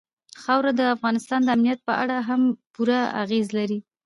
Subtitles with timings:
[0.41, 2.41] خاوره د افغانستان د امنیت په اړه هم
[2.73, 3.79] پوره اغېز لري.